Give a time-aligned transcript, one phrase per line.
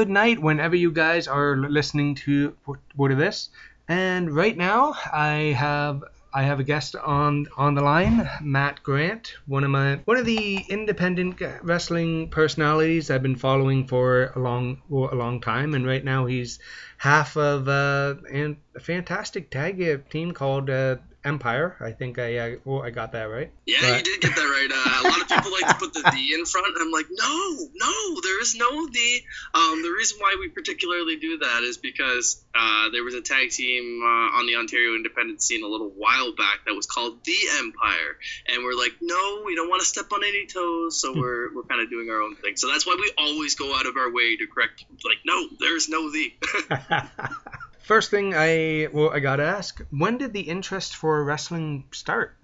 [0.00, 2.56] good night, whenever you guys are listening to
[2.96, 3.50] what of this.
[3.86, 9.34] And right now, I have I have a guest on on the line, Matt Grant,
[9.46, 14.80] one of my one of the independent wrestling personalities I've been following for a long
[14.90, 16.60] a long time, and right now he's
[16.96, 21.76] half of uh, and a fantastic tag team called uh, Empire.
[21.80, 23.50] I think I uh, well, I got that right.
[23.66, 23.98] Yeah, but...
[23.98, 24.70] you did get that right.
[24.72, 26.66] Uh, a lot of people like to put the "the" in front.
[26.80, 29.22] I'm like, no, no, there is no "the."
[29.54, 33.50] Um, the reason why we particularly do that is because uh, there was a tag
[33.50, 37.36] team uh, on the Ontario independent scene a little while back that was called the
[37.58, 38.16] Empire,
[38.48, 41.20] and we're like, no, we don't want to step on any toes, so hmm.
[41.20, 42.56] we're we're kind of doing our own thing.
[42.56, 45.90] So that's why we always go out of our way to correct, like, no, there's
[45.90, 46.32] no "the."
[47.90, 52.36] First thing I well I gotta ask, when did the interest for wrestling start?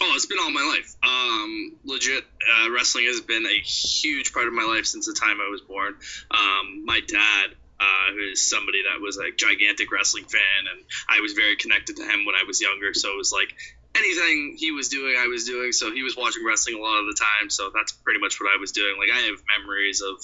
[0.00, 0.96] Oh, it's been all my life.
[1.02, 5.42] Um, legit, uh, wrestling has been a huge part of my life since the time
[5.42, 5.92] I was born.
[6.30, 11.20] Um, my dad uh, who is somebody that was a gigantic wrestling fan, and I
[11.20, 12.94] was very connected to him when I was younger.
[12.94, 13.54] So it was like
[13.96, 15.72] anything he was doing, I was doing.
[15.72, 17.50] So he was watching wrestling a lot of the time.
[17.50, 18.96] So that's pretty much what I was doing.
[18.98, 20.16] Like I have memories of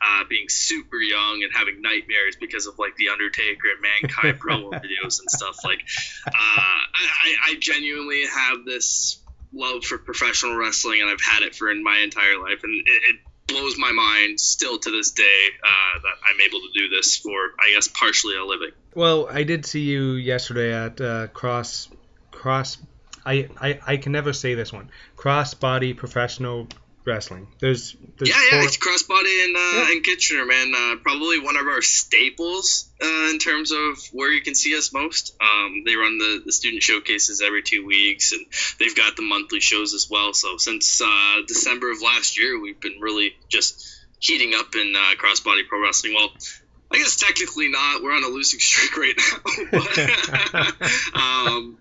[0.00, 4.70] uh, being super young and having nightmares because of like the Undertaker and Mankind promo
[4.70, 5.58] videos and stuff.
[5.64, 5.82] Like
[6.26, 9.20] uh, I, I genuinely have this
[9.52, 13.02] love for professional wrestling, and I've had it for in my entire life, and it,
[13.10, 17.16] it blows my mind still to this day uh, that I'm able to do this
[17.16, 18.70] for, I guess, partially a living.
[18.94, 21.88] Well, I did see you yesterday at uh, Cross
[22.32, 22.78] Cross
[23.26, 24.90] I, I, I can never say this one.
[25.16, 26.68] Crossbody professional
[27.06, 27.46] wrestling.
[27.60, 29.92] There's, there's yeah, yeah, it's crossbody in uh, yeah.
[29.92, 30.72] in Kitchener, man.
[30.76, 34.92] Uh, probably one of our staples uh, in terms of where you can see us
[34.92, 35.36] most.
[35.40, 38.44] Um, they run the, the student showcases every two weeks, and
[38.78, 40.34] they've got the monthly shows as well.
[40.34, 45.14] So since uh, December of last year, we've been really just heating up in uh,
[45.16, 46.14] crossbody pro wrestling.
[46.14, 46.30] Well.
[46.88, 48.00] I guess technically not.
[48.00, 50.62] We're on a losing streak right now.
[51.56, 51.78] Um,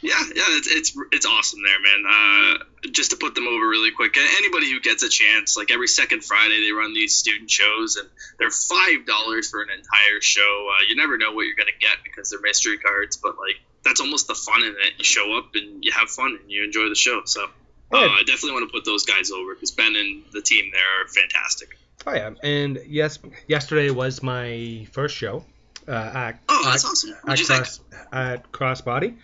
[0.00, 2.04] yeah, yeah, it's, it's it's awesome there, man.
[2.08, 5.88] Uh, just to put them over really quick, anybody who gets a chance, like every
[5.88, 10.70] second Friday, they run these student shows, and they're five dollars for an entire show.
[10.70, 14.00] Uh, you never know what you're gonna get because they're mystery cards, but like that's
[14.00, 14.92] almost the fun in it.
[14.98, 17.22] You show up and you have fun and you enjoy the show.
[17.24, 17.44] So
[17.92, 20.80] uh, I definitely want to put those guys over because Ben and the team there
[20.80, 21.76] are fantastic.
[22.06, 25.44] Oh yeah, and yes, yesterday was my first show.
[25.88, 27.14] Uh, at, oh, that's at, awesome.
[27.26, 27.80] At, cross,
[28.12, 29.16] at Crossbody.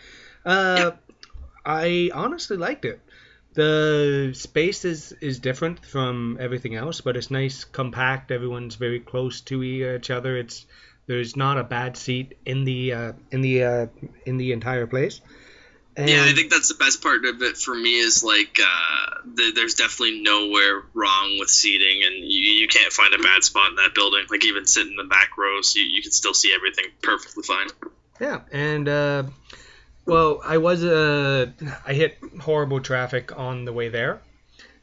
[0.44, 0.92] Uh,
[1.64, 3.00] I honestly liked it.
[3.54, 8.32] The space is, is different from everything else, but it's nice, compact.
[8.32, 10.36] Everyone's very close to each other.
[10.36, 10.66] It's
[11.06, 13.86] there's not a bad seat in the uh, in the uh,
[14.26, 15.20] in the entire place.
[15.96, 19.14] And yeah, I think that's the best part of it for me is like uh,
[19.32, 23.70] the, there's definitely nowhere wrong with seating, and you, you can't find a bad spot
[23.70, 24.24] in that building.
[24.28, 27.68] Like even sitting in the back rows, you, you can still see everything perfectly fine.
[28.20, 29.22] Yeah, and uh,
[30.06, 31.46] well, I was uh,
[31.86, 34.20] I hit horrible traffic on the way there.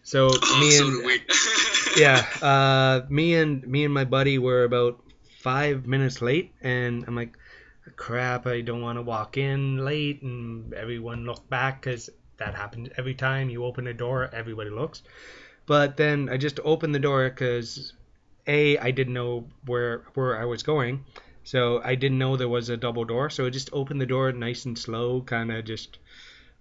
[0.03, 1.21] So oh, me so and
[1.97, 4.99] yeah, uh, me and me and my buddy were about
[5.39, 7.37] five minutes late, and I'm like,
[7.95, 12.89] crap, I don't want to walk in late, and everyone looked back because that happens
[12.97, 15.03] every time you open a door, everybody looks.
[15.67, 17.93] But then I just opened the door because
[18.47, 21.05] a I didn't know where where I was going,
[21.43, 24.31] so I didn't know there was a double door, so I just opened the door
[24.31, 25.97] nice and slow, kind of just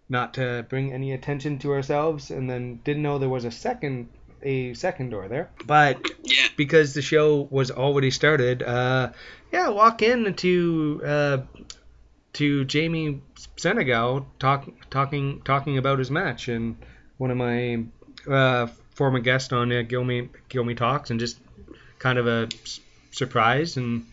[0.09, 4.09] not to bring any attention to ourselves, and then didn't know there was a second
[4.43, 5.51] a second door there.
[5.67, 6.47] But yeah.
[6.57, 9.12] because the show was already started, uh,
[9.53, 11.38] yeah, walk in to uh,
[12.35, 13.23] to Jamie
[13.56, 16.76] Senegal talk, talking talking about his match, and
[17.19, 17.85] one of my
[18.29, 21.38] uh, former guests on uh, Gilmy Gilmy Talks, and just
[21.99, 22.49] kind of a
[23.11, 24.07] surprise and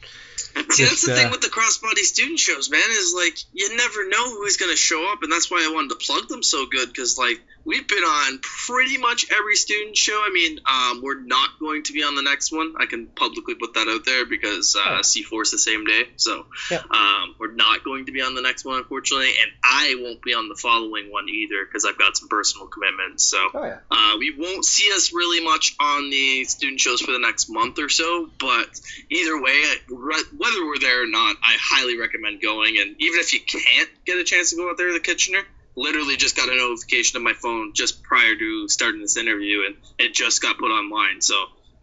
[0.69, 2.81] See, that's the uh, thing with the crossbody student shows, man.
[2.89, 5.95] Is like you never know who's gonna show up, and that's why I wanted to
[5.95, 6.89] plug them so good.
[6.89, 10.23] Because like we've been on pretty much every student show.
[10.25, 12.75] I mean, um, we're not going to be on the next one.
[12.79, 14.99] I can publicly put that out there because uh, oh.
[15.01, 16.03] C4's the same day.
[16.15, 16.45] So
[16.89, 19.33] um, we're not going to be on the next one, unfortunately.
[19.41, 23.25] And I won't be on the following one either because I've got some personal commitments.
[23.25, 23.79] So oh, yeah.
[23.91, 27.79] uh, we won't see us really much on the student shows for the next month
[27.79, 28.29] or so.
[28.39, 28.79] But
[29.09, 32.77] either way, whether we're there or not, I highly recommend going.
[32.79, 35.43] And even if you can't get a chance to go out there to the Kitchener,
[35.77, 39.77] literally just got a notification on my phone just prior to starting this interview, and
[39.97, 41.21] it just got put online.
[41.21, 41.35] So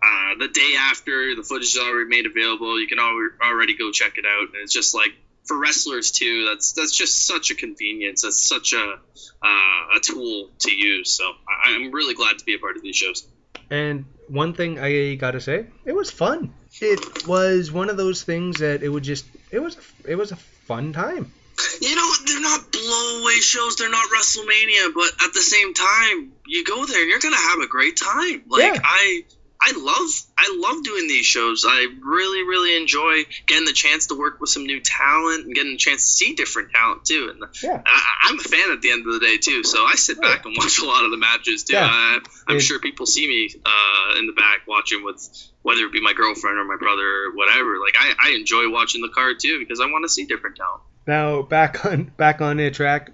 [0.03, 2.79] uh, the day after, the footage is already made available.
[2.79, 5.13] You can already go check it out, and it's just like
[5.45, 6.45] for wrestlers too.
[6.47, 8.23] That's that's just such a convenience.
[8.23, 8.99] That's such a
[9.43, 11.13] uh, a tool to use.
[11.13, 11.33] So
[11.65, 13.27] I'm really glad to be a part of these shows.
[13.71, 16.53] And one thing I gotta say, it was fun.
[16.81, 19.77] It was one of those things that it would just it was
[20.07, 21.33] it was a fun time.
[21.81, 23.77] You know, they're not blowaway shows.
[23.77, 27.61] They're not WrestleMania, but at the same time, you go there and you're gonna have
[27.61, 28.43] a great time.
[28.49, 28.81] Like Yeah.
[28.83, 29.25] I,
[29.67, 31.65] I love, I love doing these shows.
[31.67, 35.75] I really, really enjoy getting the chance to work with some new talent and getting
[35.75, 37.31] a chance to see different talent too.
[37.33, 37.81] And Yeah.
[37.87, 40.45] I, I'm a fan at the end of the day too, so I sit back
[40.45, 41.75] and watch a lot of the matches too.
[41.77, 41.87] Yeah.
[41.91, 42.19] I,
[42.49, 45.23] I'm It- sure people see me uh, in the back watching with
[45.63, 47.79] whether it be my girlfriend or my brother or whatever.
[47.79, 50.83] Like I, I enjoy watching the card too because I want to see different talent.
[51.07, 53.11] Now back on back on the track.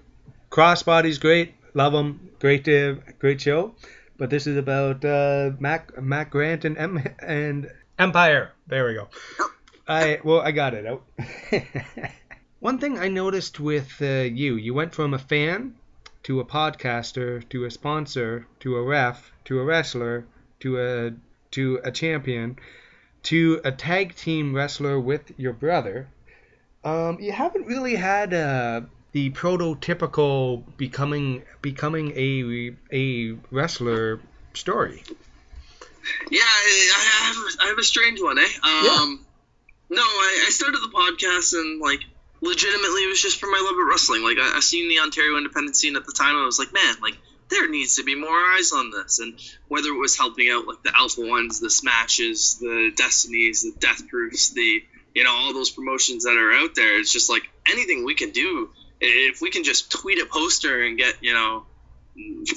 [0.49, 3.75] Crossbody's great, love them, great uh, great show.
[4.17, 8.51] But this is about uh, Mac Mac Grant and M and Empire.
[8.67, 9.09] There we go.
[9.87, 11.03] I well I got it out.
[12.59, 15.75] One thing I noticed with uh, you, you went from a fan
[16.23, 20.25] to a podcaster to a sponsor to a ref to a wrestler
[20.59, 21.11] to a
[21.51, 22.57] to a champion
[23.23, 26.07] to a tag team wrestler with your brother.
[26.83, 28.81] Um, you haven't really had uh,
[29.11, 34.19] the prototypical becoming becoming a a wrestler
[34.53, 35.03] story.
[36.31, 38.47] Yeah, I, I have a, I have a strange one, eh?
[38.63, 39.25] Um,
[39.89, 41.99] No, I, I started the podcast and like
[42.39, 44.23] legitimately it was just for my love of wrestling.
[44.23, 46.73] Like I, I seen the Ontario independent scene at the time, and I was like,
[46.73, 47.17] man, like
[47.49, 49.19] there needs to be more eyes on this.
[49.19, 49.37] And
[49.67, 54.07] whether it was helping out like the Alpha Ones, the Smashes, the Destinies, the Death
[54.07, 54.83] Proofs, the
[55.13, 58.31] you know all those promotions that are out there, it's just like anything we can
[58.31, 58.69] do.
[58.99, 61.65] If we can just tweet a poster and get you know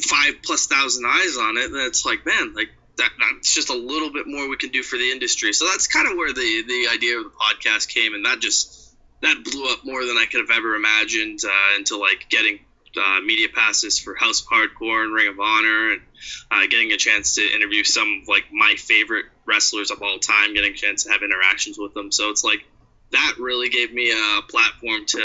[0.02, 3.74] five plus thousand eyes on it, then it's like man, like that, that's just a
[3.76, 5.52] little bit more we can do for the industry.
[5.52, 8.94] So that's kind of where the the idea of the podcast came, and that just
[9.22, 12.60] that blew up more than I could have ever imagined uh, into like getting
[12.96, 16.02] uh, media passes for House of Hardcore and Ring of Honor, and
[16.50, 20.54] uh, getting a chance to interview some of like my favorite wrestlers of all time,
[20.54, 22.12] getting a chance to have interactions with them.
[22.12, 22.64] So it's like
[23.12, 25.22] that really gave me a platform to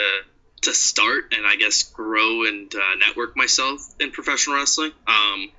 [0.62, 4.92] to start and I guess grow and uh, network myself in professional wrestling.
[5.08, 5.52] Um,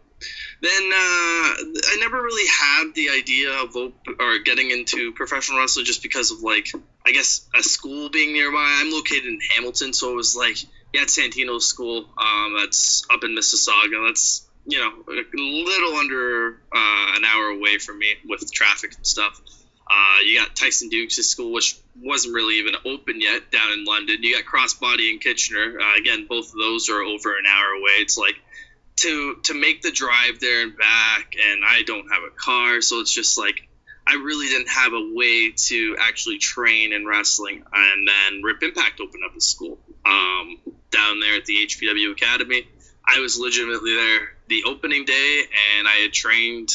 [0.61, 5.87] then uh, I never really had the idea of op- or getting into professional wrestling
[5.87, 6.69] just because of like
[7.07, 8.81] I guess a school being nearby.
[8.81, 12.05] I'm located in Hamilton, so it was like yeah, it's Santino's school.
[12.19, 14.09] Um, that's up in Mississauga.
[14.09, 19.07] That's you know a little under uh, an hour away from me with traffic and
[19.07, 19.41] stuff.
[19.91, 24.19] Uh, you got Tyson Dukes' school, which wasn't really even open yet down in London.
[24.21, 25.81] You got Crossbody and Kitchener.
[25.81, 27.93] Uh, again, both of those are over an hour away.
[27.99, 28.37] It's like
[28.97, 33.01] to to make the drive there and back, and I don't have a car, so
[33.01, 33.69] it's just like
[34.07, 37.63] I really didn't have a way to actually train in wrestling.
[37.73, 40.59] And then Rip Impact opened up a school um,
[40.91, 42.67] down there at the HPW Academy.
[43.13, 45.43] I was legitimately there the opening day,
[45.79, 46.71] and I had trained.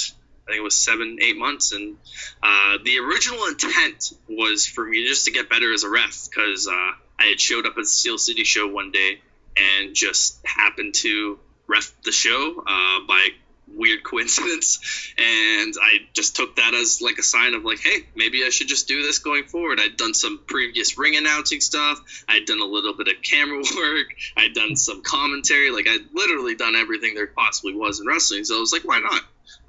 [0.46, 1.98] I think it was seven, eight months, and
[2.44, 6.68] uh, the original intent was for me just to get better as a ref because
[6.68, 9.22] uh, I had showed up at the Steel City show one day
[9.58, 13.30] and just happened to ref the show uh, by
[13.68, 15.14] weird coincidence.
[15.18, 18.68] And i just took that as like a sign of like hey maybe i should
[18.68, 19.80] just do this going forward.
[19.80, 22.00] I'd done some previous ring announcing stuff.
[22.28, 24.08] I'd done a little bit of camera work.
[24.38, 25.72] I'd done some commentary.
[25.72, 28.44] Like i'd literally done everything there possibly was in wrestling.
[28.46, 29.22] So i was like why not?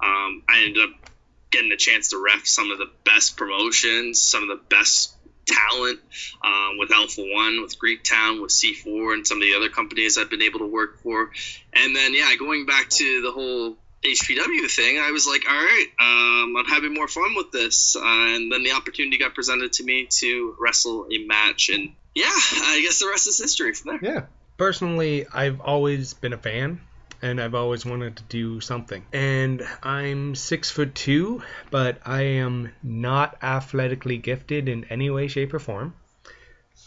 [0.03, 1.11] Um, i ended up
[1.49, 5.99] getting a chance to ref some of the best promotions some of the best talent
[6.43, 10.17] um, with Alpha One, with Greek Town, with C4, and some of the other companies
[10.17, 11.31] I've been able to work for.
[11.73, 13.77] And then, yeah, going back to the whole
[14.07, 17.95] HPW thing, I was like, all right, um, I'm having more fun with this.
[17.95, 21.69] Uh, and then the opportunity got presented to me to wrestle a match.
[21.73, 24.13] And yeah, I guess the rest is history from there.
[24.13, 24.21] Yeah.
[24.57, 26.81] Personally, I've always been a fan
[27.21, 29.05] and I've always wanted to do something.
[29.11, 35.53] And I'm six foot two, but I am not athletically gifted in any way, shape,
[35.53, 35.93] or form.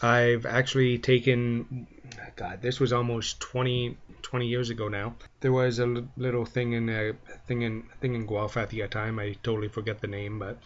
[0.01, 1.87] I've actually taken,
[2.35, 5.15] God, this was almost 20, 20 years ago now.
[5.41, 7.13] There was a l- little thing in a
[7.47, 9.19] thing in thing in Guelph at the time.
[9.19, 10.57] I totally forget the name, but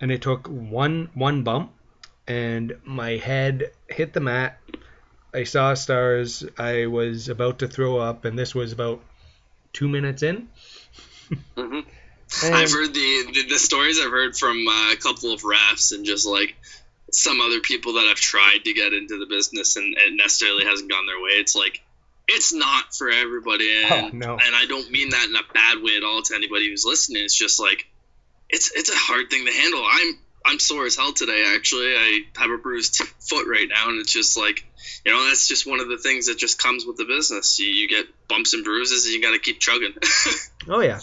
[0.00, 1.72] and it took one one bump,
[2.26, 4.58] and my head hit the mat.
[5.32, 6.44] I saw stars.
[6.58, 9.02] I was about to throw up, and this was about
[9.72, 10.48] two minutes in.
[11.56, 11.80] hmm
[12.42, 15.92] And- I've heard the, the the stories I've heard from uh, a couple of refs
[15.92, 16.56] and just like
[17.14, 20.90] some other people that have tried to get into the business and it necessarily hasn't
[20.90, 21.30] gone their way.
[21.32, 21.80] It's like
[22.26, 24.32] it's not for everybody, and, Oh, no.
[24.32, 27.22] and I don't mean that in a bad way at all to anybody who's listening.
[27.24, 27.86] It's just like
[28.48, 29.84] it's it's a hard thing to handle.
[29.86, 31.52] I'm I'm sore as hell today.
[31.54, 34.64] Actually, I have a bruised foot right now, and it's just like
[35.04, 37.58] you know that's just one of the things that just comes with the business.
[37.58, 39.94] You, you get bumps and bruises, and you got to keep chugging.
[40.66, 41.00] Oh yeah,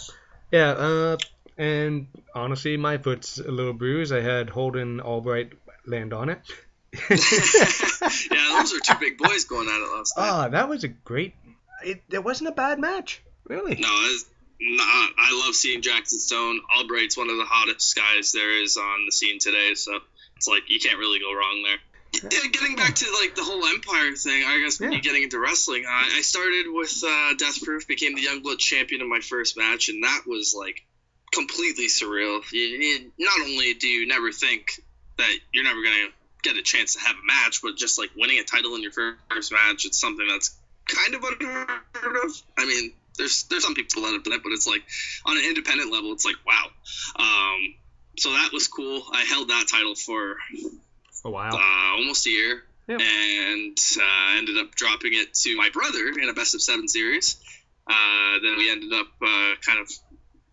[0.50, 0.70] yeah.
[0.72, 1.16] Uh,
[1.56, 4.12] And honestly, my foot's a little bruised.
[4.12, 5.52] I had Holden Albright
[5.86, 6.40] land on it.
[7.10, 7.16] yeah,
[8.58, 10.28] those are two big boys going at it last night.
[10.28, 11.34] Ah, that was a great.
[11.84, 13.76] It, it wasn't a bad match, really.
[13.76, 13.88] No.
[14.64, 16.60] I love seeing Jackson Stone.
[16.76, 19.98] Albright's one of the hottest guys there is on the scene today, so
[20.36, 21.78] it's like you can't really go wrong there.
[22.30, 25.00] Yeah, getting back to like the whole Empire thing, I guess when Yeah.
[25.00, 29.08] getting into wrestling, I, I started with uh, Death Proof, became the Youngblood champion in
[29.08, 30.84] my first match, and that was like
[31.32, 32.42] completely surreal.
[32.52, 34.80] You, you, not only do you never think
[35.18, 36.08] that you're never gonna
[36.42, 38.92] get a chance to have a match, but just like winning a title in your
[38.92, 41.68] first match, it's something that's kind of unheard
[42.24, 42.42] of.
[42.58, 44.82] I mean, there's there's some people that have done it, but it's like
[45.26, 46.66] on an independent level, it's like wow.
[47.16, 47.74] Um,
[48.18, 49.02] so that was cool.
[49.12, 50.36] I held that title for
[51.24, 51.54] A while.
[51.54, 52.98] uh, almost a year, Yeah.
[53.00, 57.36] and uh, ended up dropping it to my brother in a best of seven series.
[57.86, 59.90] Uh, then we ended up uh, kind of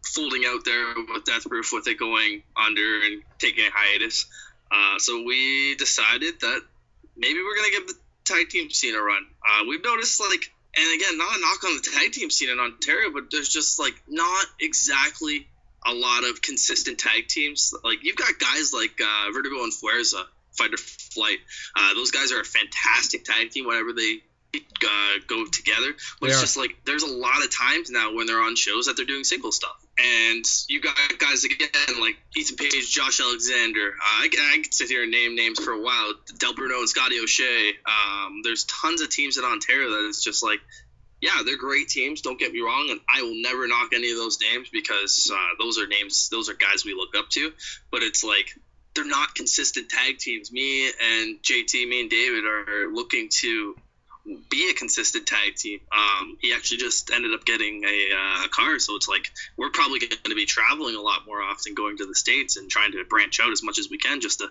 [0.06, 4.26] folding out there with Death Proof with it going under and taking a hiatus.
[4.72, 6.62] Uh, so we decided that
[7.18, 7.96] maybe we're gonna give the
[8.26, 9.26] tag team scene a run.
[9.46, 12.60] Uh, we've noticed like, and again, not a knock on the tag team scene in
[12.60, 15.48] Ontario, but there's just like not exactly
[15.86, 17.74] a lot of consistent tag teams.
[17.84, 21.40] Like you've got guys like uh, Vertigo and Fuerza, Fight or Flight.
[21.76, 23.66] Uh, those guys are a fantastic tag team.
[23.66, 24.22] Whenever they
[24.56, 26.42] uh, go together, but They it's are.
[26.42, 29.24] just like there's a lot of times now when they're on shows that they're doing
[29.24, 31.68] single stuff, and you got guys again
[32.00, 33.90] like Ethan Page, Josh Alexander.
[33.90, 36.14] Uh, I, I could sit here and name names for a while.
[36.38, 37.74] Del Bruno and Scotty O'Shea.
[37.86, 40.60] Um, there's tons of teams in Ontario that it's just like
[41.22, 42.22] yeah, they're great teams.
[42.22, 45.56] Don't get me wrong, and I will never knock any of those names because uh,
[45.60, 47.52] those are names, those are guys we look up to.
[47.92, 48.56] But it's like
[48.96, 50.52] they're not consistent tag teams.
[50.52, 53.76] Me and JT, me and David are looking to
[54.26, 55.80] be a consistent tag team.
[55.92, 59.70] Um, he actually just ended up getting a, uh, a car, so it's like we're
[59.70, 62.92] probably going to be traveling a lot more often, going to the states and trying
[62.92, 64.50] to branch out as much as we can, just to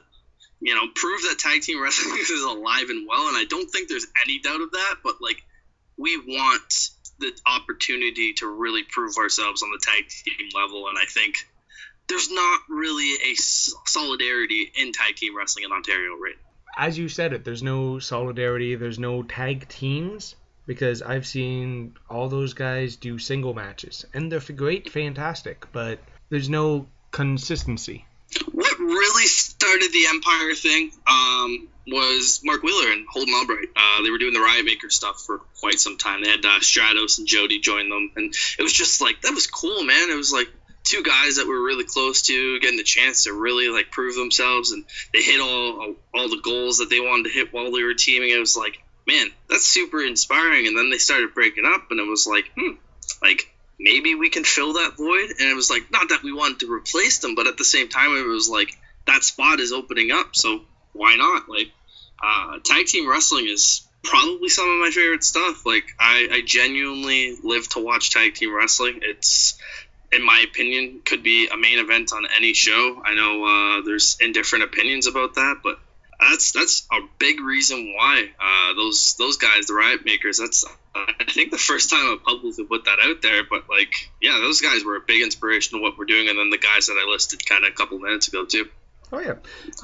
[0.61, 3.29] you know prove that tag team wrestling is alive and well.
[3.29, 4.97] And I don't think there's any doubt of that.
[5.03, 5.43] But like
[5.97, 11.05] we want the opportunity to really prove ourselves on the tag team level, and I
[11.05, 11.35] think
[12.09, 16.37] there's not really a solidarity in tag team wrestling in Ontario right
[16.79, 22.29] As you said it, there's no solidarity, there's no tag teams, because I've seen all
[22.29, 28.05] those guys do single matches, and they're great, fantastic, but there's no consistency.
[28.53, 33.71] What really started the Empire thing um, was Mark Wheeler and Holden Albright.
[33.75, 36.23] Uh, they were doing the Riot Maker stuff for quite some time.
[36.23, 39.47] They had uh, Stratos and Jody join them, and it was just like that was
[39.47, 40.11] cool, man.
[40.11, 40.49] It was like
[40.89, 44.73] two guys that were really close to getting the chance to really like prove themselves,
[44.73, 47.95] and they hit all all the goals that they wanted to hit while they were
[47.95, 48.31] teaming.
[48.31, 50.67] It was like, man, that's super inspiring.
[50.67, 52.77] And then they started breaking up, and it was like, hmm,
[53.23, 55.31] like maybe we can fill that void.
[55.39, 57.89] And it was like, not that we wanted to replace them, but at the same
[57.89, 58.77] time, it was like
[59.07, 61.49] that spot is opening up, so why not?
[61.49, 61.71] Like,
[62.23, 65.65] uh, tag team wrestling is probably some of my favorite stuff.
[65.65, 69.01] Like, I, I genuinely live to watch tag team wrestling.
[69.03, 69.58] It's,
[70.13, 73.03] in my opinion, could be a main event on any show.
[73.05, 75.79] I know uh, there's indifferent opinions about that, but
[76.21, 80.39] that's that's a big reason why uh, those those guys, the Riot Makers.
[80.39, 80.69] That's uh,
[81.21, 83.43] I think the first time I publicly put that out there.
[83.49, 86.51] But like, yeah, those guys were a big inspiration to what we're doing, and then
[86.51, 88.69] the guys that I listed kind of a couple minutes ago too.
[89.13, 89.35] Oh yeah,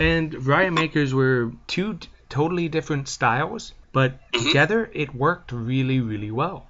[0.00, 4.46] and Riot Makers were two t- totally different styles, but Mhm.
[4.48, 6.68] together it worked really, really well.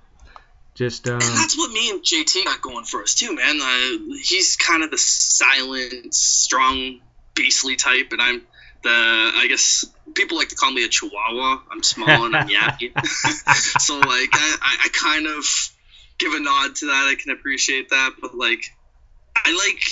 [0.74, 3.60] Just um, And that's what me and JT got going for us too, man.
[3.60, 7.00] Uh, he's kind of the silent, strong,
[7.34, 8.42] beastly type, and I'm
[8.82, 8.90] the.
[8.90, 11.62] I guess people like to call me a Chihuahua.
[11.70, 12.92] I'm small and I'm yappy,
[13.80, 15.44] so like I, I, I kind of
[16.18, 17.08] give a nod to that.
[17.08, 18.64] I can appreciate that, but like
[19.36, 19.82] I like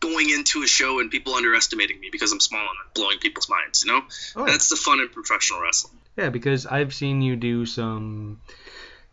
[0.00, 3.48] going into a show and people underestimating me because I'm small and I'm blowing people's
[3.48, 3.84] minds.
[3.84, 4.02] You know,
[4.36, 4.52] oh, yeah.
[4.52, 5.96] that's the fun in professional wrestling.
[6.18, 8.42] yeah, because I've seen you do some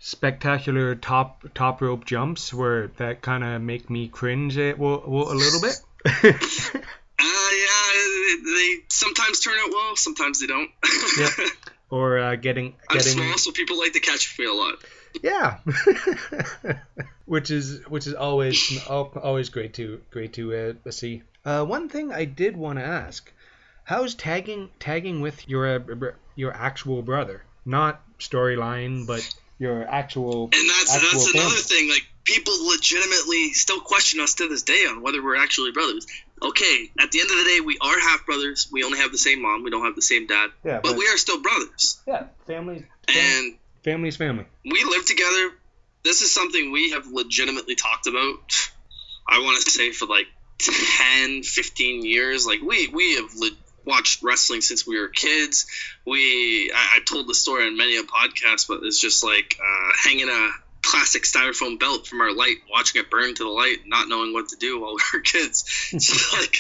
[0.06, 5.32] spectacular top top rope jumps where that kind of make me cringe a, well, well,
[5.32, 5.82] a little bit.
[7.20, 10.70] Uh, yeah, they sometimes turn out well, sometimes they don't.
[11.18, 11.30] Yeah.
[11.90, 14.76] or uh, getting I'm getting small, so people like to catch me a lot.
[15.22, 15.60] yeah
[17.26, 22.12] which is which is always always great to great to uh, see uh, one thing
[22.12, 23.32] i did want to ask
[23.84, 29.24] how's tagging tagging with your uh, your actual brother not storyline but
[29.60, 31.90] your actual And that's actual that's another thing.
[31.90, 36.06] Like people legitimately still question us to this day on whether we're actually brothers.
[36.42, 38.68] Okay, at the end of the day, we are half brothers.
[38.72, 39.64] We only have the same mom.
[39.64, 42.02] We don't have the same dad, yeah but we are still brothers.
[42.06, 45.52] yeah family And family's family we live together.
[46.04, 48.40] This is something we have legitimately talked about
[49.28, 50.28] I want to say for like
[50.60, 52.46] 10, 15 years.
[52.46, 55.66] Like we we have li- watched wrestling since we were kids.
[56.06, 59.92] We I, I told the story on many a podcast, but it's just like uh,
[60.04, 60.50] hanging a
[60.84, 64.50] plastic styrofoam belt from our light, watching it burn to the light, not knowing what
[64.50, 65.64] to do while we were kids.
[65.98, 66.56] so like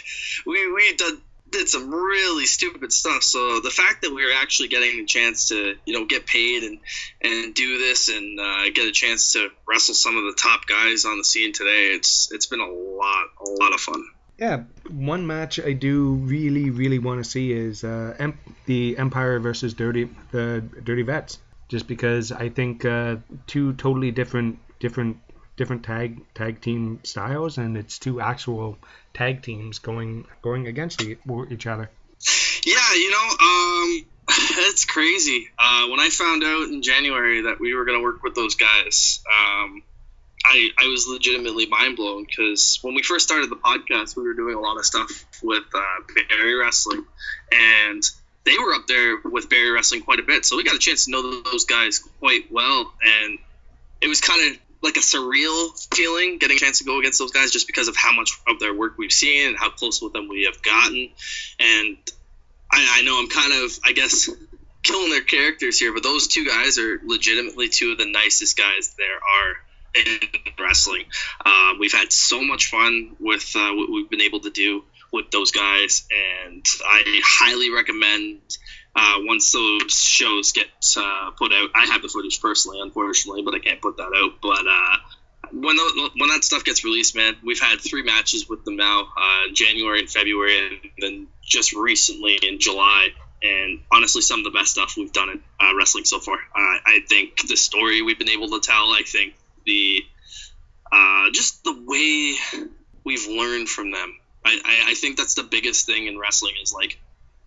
[0.46, 1.16] we we did
[1.54, 3.24] did some really stupid stuff.
[3.24, 6.64] So the fact that we were actually getting a chance to, you know, get paid
[6.64, 6.80] and
[7.22, 11.06] and do this and uh, get a chance to wrestle some of the top guys
[11.06, 14.04] on the scene today, it's it's been a lot a lot of fun.
[14.44, 19.40] Yeah, one match I do really really want to see is uh, em- the Empire
[19.40, 23.16] versus Dirty the Dirty Vets, just because I think uh,
[23.48, 25.16] two totally different different
[25.56, 28.78] different tag tag team styles and it's two actual
[29.14, 31.90] tag teams going going against each other.
[32.66, 34.06] Yeah, you know, um,
[34.68, 35.48] it's crazy.
[35.58, 38.56] Uh, when I found out in January that we were going to work with those
[38.56, 39.84] guys, um,
[40.46, 44.34] I, I was legitimately mind blown because when we first started the podcast, we were
[44.34, 47.06] doing a lot of stuff with uh, Barrie Wrestling,
[47.52, 48.04] and
[48.44, 50.46] they were up there with Barrie Wrestling quite a bit.
[50.46, 53.40] So we got a chance to know those guys quite well, and
[54.02, 57.32] it was kind of like a surreal feeling getting a chance to go against those
[57.32, 60.12] guys just because of how much of their work we've seen and how close with
[60.12, 61.10] them we have gotten.
[61.60, 61.98] And
[62.70, 64.30] I, I know I'm kind of, I guess,
[64.84, 68.94] killing their characters here, but those two guys are legitimately two of the nicest guys
[68.98, 69.56] there are
[69.96, 70.20] in
[70.60, 71.06] wrestling.
[71.46, 75.30] Uh, we've had so much fun with uh, what we've been able to do with
[75.32, 78.42] those guys, and I highly recommend
[78.96, 81.70] uh, once those shows get uh, put out.
[81.76, 84.42] I have the footage personally, unfortunately, but I can't put that out.
[84.42, 84.98] But uh,
[85.52, 89.08] when the, when that stuff gets released, man, we've had three matches with them now,
[89.18, 93.10] uh, January and February, and then just recently in July.
[93.42, 96.36] And honestly, some of the best stuff we've done in uh, wrestling so far.
[96.36, 98.94] Uh, I think the story we've been able to tell.
[98.94, 99.34] I think
[99.66, 100.04] the
[101.34, 102.36] just the way
[103.04, 104.18] we've learned from them.
[104.46, 107.00] I, I, I think that's the biggest thing in wrestling is like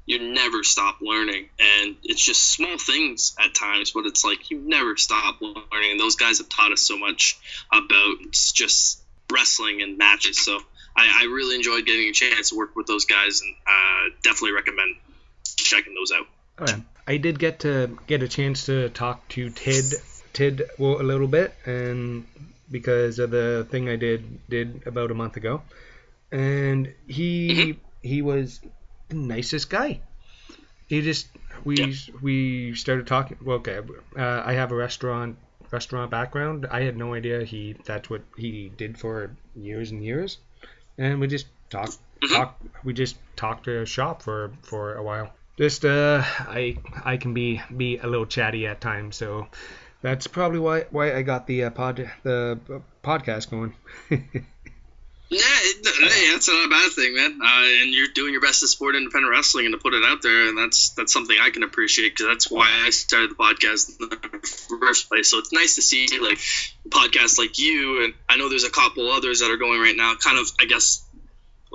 [0.06, 1.48] you never stop learning.
[1.58, 5.92] And it's just small things at times but it's like you never stop learning.
[5.92, 7.38] And those guys have taught us so much
[7.72, 9.00] about just
[9.32, 10.44] wrestling and matches.
[10.44, 10.58] So
[10.96, 14.52] i, I really enjoyed getting a chance to work with those guys and uh, definitely
[14.52, 14.96] recommend
[15.56, 16.26] checking those out.
[17.06, 19.84] I did get to get a chance to talk to tid
[20.78, 22.26] well, a little bit and
[22.70, 25.62] because of the thing i did did about a month ago
[26.32, 27.80] and he mm-hmm.
[28.02, 28.60] he was
[29.08, 30.00] the nicest guy.
[30.86, 31.28] He just
[31.64, 31.94] we yeah.
[32.22, 33.38] we started talking.
[33.44, 33.80] Well, okay,
[34.16, 35.36] uh, I have a restaurant
[35.70, 36.66] restaurant background.
[36.70, 40.38] I had no idea he that's what he did for years and years,
[40.98, 42.34] and we just talked mm-hmm.
[42.34, 42.60] talk.
[42.84, 45.32] We just talked to a shop for for a while.
[45.58, 49.48] Just uh, I I can be be a little chatty at times, so
[50.02, 53.74] that's probably why why I got the uh, pod the uh, podcast going.
[55.28, 57.40] Yeah, hey, that's not a bad thing, man.
[57.42, 60.22] Uh, and you're doing your best to support independent wrestling and to put it out
[60.22, 64.00] there, and that's that's something I can appreciate because that's why I started the podcast
[64.00, 65.28] in the first place.
[65.28, 66.38] So it's nice to see like
[66.88, 70.14] podcasts like you, and I know there's a couple others that are going right now,
[70.14, 71.04] kind of I guess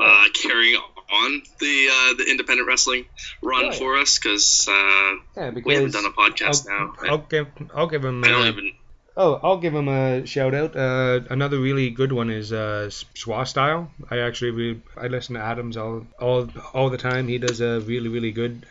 [0.02, 0.80] uh, carrying
[1.12, 3.06] on the uh, the independent wrestling
[3.42, 3.72] run yeah.
[3.72, 6.94] for us because uh, yeah, we haven't done a podcast I'll, now.
[7.10, 8.24] I'll give I'll give them.
[8.24, 8.72] I don't even
[9.18, 10.76] Oh, I'll give him a shout out.
[10.76, 13.92] Uh, another really good one is uh, Schwa Style.
[14.10, 17.28] I actually really, I listen to Adams all all all the time.
[17.28, 18.66] He does a really really good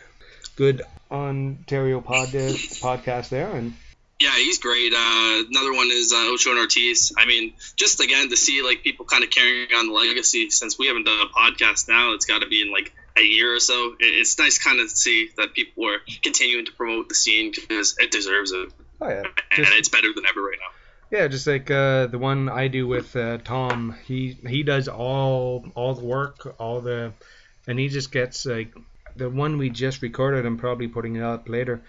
[0.55, 3.73] good Ontario pod podcast there, and
[4.21, 4.93] yeah, he's great.
[4.93, 7.11] Uh, another one is uh, Ocho and Ortiz.
[7.17, 10.77] I mean, just again to see like people kind of carrying on the legacy since
[10.77, 12.13] we haven't done a podcast now.
[12.13, 13.95] It's got to be in like a year or so.
[13.99, 17.95] It's nice kind of to see that people are continuing to promote the scene because
[17.99, 18.69] it deserves it.
[19.01, 19.23] Oh yeah,
[19.55, 21.17] just, and it's better than ever right now.
[21.17, 23.95] Yeah, just like uh, the one I do with uh, Tom.
[24.05, 27.13] He he does all all the work, all the,
[27.67, 28.73] and he just gets like
[29.15, 30.45] the one we just recorded.
[30.45, 31.81] I'm probably putting it up later.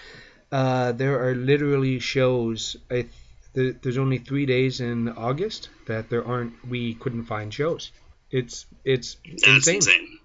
[0.52, 2.76] Uh, there are literally shows.
[2.90, 3.06] I
[3.54, 6.52] th- there's only three days in August that there aren't.
[6.68, 7.90] We couldn't find shows.
[8.30, 9.76] It's it's That's insane.
[9.76, 10.18] insane.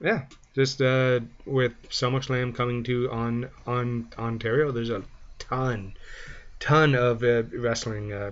[0.00, 5.02] Yeah, just uh, with SummerSlam coming to on on Ontario, there's a
[5.40, 5.94] ton,
[6.60, 8.30] ton of uh, wrestling uh,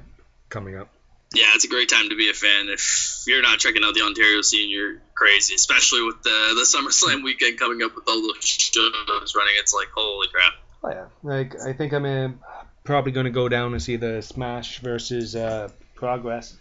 [0.50, 0.88] coming up.
[1.34, 2.68] Yeah, it's a great time to be a fan.
[2.68, 5.54] If you're not checking out the Ontario scene, you're crazy.
[5.56, 9.88] Especially with the the SummerSlam weekend coming up with all the shows running, it's like
[9.92, 10.52] holy crap.
[10.84, 12.40] Oh yeah, like I think I'm
[12.84, 16.54] probably going to go down and see the Smash versus uh, Progress,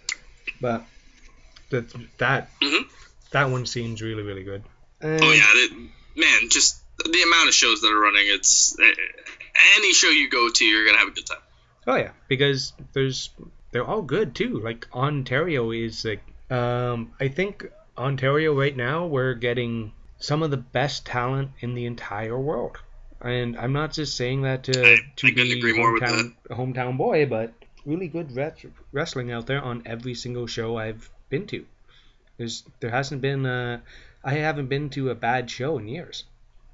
[0.61, 0.85] but
[1.71, 2.87] that that mm-hmm.
[3.31, 4.63] that one seems really really good.
[5.01, 5.71] And oh yeah, it,
[6.15, 8.93] man, just the amount of shows that are running, it's eh,
[9.77, 11.41] any show you go to, you're gonna have a good time.
[11.85, 13.29] Oh yeah, because there's
[13.71, 14.61] they're all good too.
[14.61, 17.65] Like Ontario is like Um, I think
[17.97, 22.77] Ontario right now we're getting some of the best talent in the entire world,
[23.23, 26.33] and I'm not just saying that to I- to I be agree more with hometown
[26.49, 27.53] hometown boy, but
[27.85, 31.65] really good ret- wrestling out there on every single show I've been to.
[32.37, 33.81] There's there hasn't been a,
[34.23, 36.23] I haven't been to a bad show in years,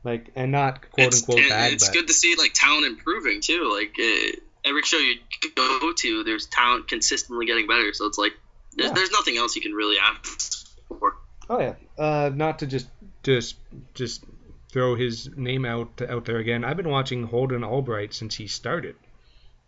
[0.03, 2.85] like and not quote it's, unquote and bad, it's but good to see like talent
[2.85, 3.69] improving too.
[3.73, 5.15] Like uh, every show you
[5.55, 7.93] go to, there's talent consistently getting better.
[7.93, 8.33] So it's like
[8.75, 8.93] there's, Yeah.
[8.95, 11.15] there's nothing else you can really ask for.
[11.49, 11.73] Oh yeah.
[11.97, 12.87] Uh, not to just
[13.23, 13.55] just
[13.95, 14.23] just
[14.71, 16.63] throw his name out out there again.
[16.63, 18.95] I've been watching Holden Albright since he started,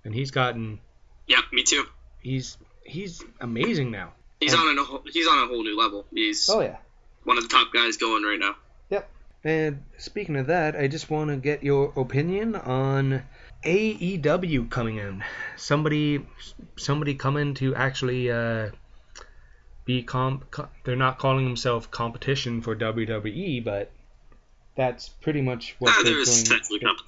[0.05, 0.79] and he's gotten
[1.27, 1.85] Yeah, me too.
[2.21, 4.13] he's he's amazing now.
[4.39, 6.05] He's And- on a whole- he's on a whole new level.
[6.13, 6.77] He's Oh yeah.
[7.23, 8.55] one of the top guys going right now.
[8.89, 9.09] Yep.
[9.43, 13.23] And speaking of that, I just want to get your opinion on
[13.63, 15.23] AEW coming in.
[15.55, 16.25] Somebody
[16.77, 18.69] somebody coming to actually uh,
[19.85, 20.49] be comp.
[20.51, 23.91] co- They're not calling themselves competition for WWE, but
[24.75, 26.27] that's pretty much what Ah, they're they're doing.
[26.27, 27.01] essentially comp-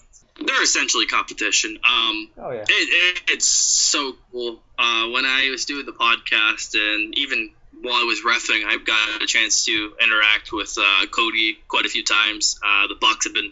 [0.45, 1.77] they're essentially competition.
[1.83, 2.63] Um, Oh yeah.
[2.63, 4.61] it, it, it's so cool.
[4.77, 9.21] Uh, when I was doing the podcast, and even while I was refing, I got
[9.21, 12.59] a chance to interact with uh, Cody quite a few times.
[12.65, 13.51] Uh, the Bucks have been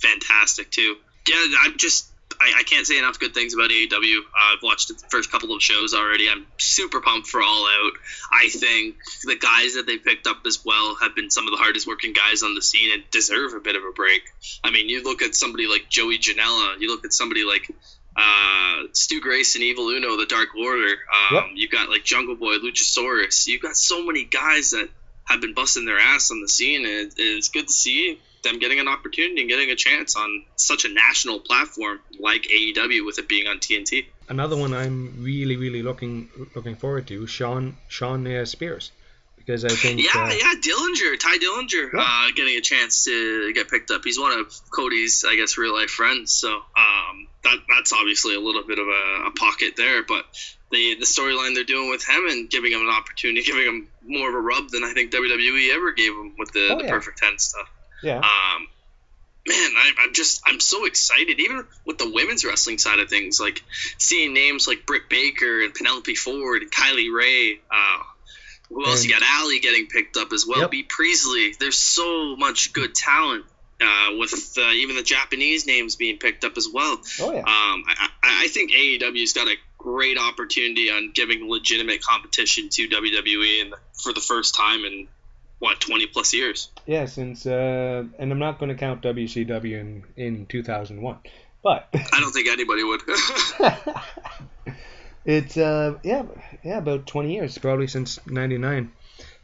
[0.00, 0.96] fantastic too.
[1.28, 2.06] Yeah, I'm just.
[2.42, 4.18] I, I can't say enough good things about AEW.
[4.18, 6.28] Uh, I've watched the first couple of shows already.
[6.28, 7.92] I'm super pumped for All Out.
[8.32, 11.58] I think the guys that they picked up as well have been some of the
[11.58, 14.22] hardest working guys on the scene and deserve a bit of a break.
[14.64, 17.70] I mean, you look at somebody like Joey Janela, you look at somebody like
[18.16, 20.88] uh, Stu and Evil Uno, the Dark Order.
[20.90, 21.44] Um, Yep.
[21.54, 23.46] You've got like Jungle Boy, Luchasaurus.
[23.46, 24.88] You've got so many guys that
[25.24, 28.58] have been busting their ass on the scene, and it, it's good to see them
[28.58, 33.18] getting an opportunity and getting a chance on such a national platform like AEW with
[33.18, 34.06] it being on TNT.
[34.28, 38.90] Another one I'm really really looking looking forward to Shawn Shawn uh, Spears
[39.36, 42.00] because I think Yeah, uh, yeah, Dillinger, Tye Dillinger, Yeah.
[42.00, 44.02] uh, getting a chance to get picked up.
[44.04, 46.32] He's one of Cody's, I guess, real life friends.
[46.32, 50.24] So um, that that's obviously a little bit of a, a pocket there, but
[50.70, 54.28] the the storyline they're doing with him and giving him an opportunity, giving him more
[54.28, 56.90] of a rub than I think WWE ever gave him with the, Oh, the yeah.
[56.90, 57.68] Perfect Ten stuff.
[58.02, 58.68] Yeah Um,
[59.46, 61.40] man, I, I'm just I'm so excited.
[61.40, 63.62] Even with the women's wrestling side of things, like
[63.98, 67.60] seeing names like Britt Baker and Penelope Ford and Kylie Rae.
[67.70, 68.02] Uh,
[68.68, 69.04] who else?
[69.04, 70.60] You got Allie getting picked up as well.
[70.60, 70.70] Yep.
[70.70, 71.54] Bea Priestley.
[71.58, 73.44] There's so much good talent.
[73.80, 77.00] Uh, with uh, even the Japanese names being picked up as well.
[77.20, 77.44] oh yeah Um,
[77.88, 83.62] I, I I think AEW's got a great opportunity on giving legitimate competition to WWE
[83.62, 85.08] and for the first time in
[85.62, 86.70] what 20 plus years.
[86.86, 91.18] yeah since uh, and I'm not going to count WCW in in 2001,
[91.62, 91.88] but.
[91.94, 93.02] I don't think anybody would.
[95.24, 96.24] it's uh yeah
[96.64, 98.90] yeah about 20 years probably since 99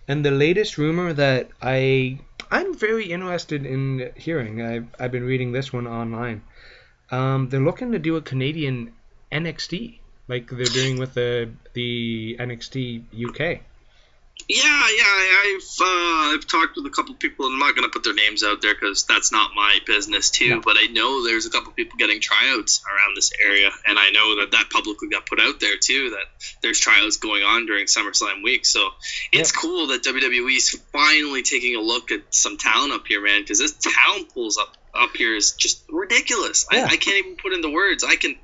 [0.09, 2.19] and the latest rumor that i
[2.51, 6.43] i'm very interested in hearing i've, I've been reading this one online
[7.13, 8.93] um they're looking to do a canadian
[9.31, 13.61] nxt like they're doing with the the nxt uk
[14.49, 15.05] Yeah, yeah,
[15.45, 18.43] I've uh, I've talked with a couple people, and I'm not gonna put their names
[18.43, 20.57] out there because that's not my business too.
[20.57, 20.61] No.
[20.61, 24.41] But I know there's a couple people getting tryouts around this area, and I know
[24.41, 26.11] that that publicly got put out there too.
[26.11, 26.25] That
[26.63, 28.89] there's tryouts going on during SummerSlam week, so
[29.33, 33.43] it's cool that WWE's finally taking a look at some talent up here, man.
[33.43, 36.67] Because this talent pools up up here is just ridiculous.
[36.73, 36.85] Yeah.
[36.85, 38.03] I, I can't even put into words.
[38.03, 38.37] I can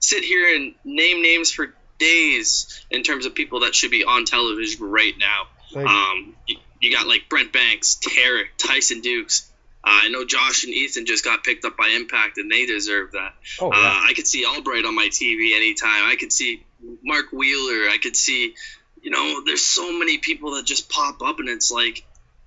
[0.00, 4.24] sit here and name names for days in terms of people that should be on
[4.24, 5.46] television right now.
[5.74, 9.48] like, Um, you, you got like Brent Banks, Tarek, Tyson Dukes.
[9.84, 13.12] Uh, I know Josh and Ethan just got picked up by Impact, and they deserve
[13.12, 13.34] that.
[13.60, 16.04] oh Uh, I could see Albright on my TV anytime.
[16.04, 16.62] I could see
[17.02, 17.88] Mark Wheeler.
[17.88, 18.54] I could see,
[19.02, 22.04] you know, there's so many people that just pop up, and it's like,